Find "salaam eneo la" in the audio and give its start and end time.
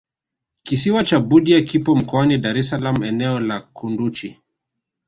2.69-3.61